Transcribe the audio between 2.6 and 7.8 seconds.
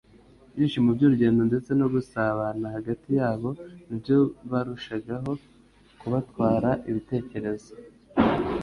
hagati yabo nibyo barushagaho kubatwara ibitekerezo